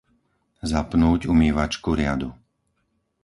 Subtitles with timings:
[0.71, 2.29] Zapnúť umývačku riadu.